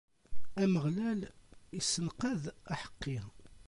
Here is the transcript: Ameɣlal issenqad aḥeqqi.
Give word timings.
Ameɣlal 0.63 1.21
issenqad 1.79 2.43
aḥeqqi. 2.73 3.19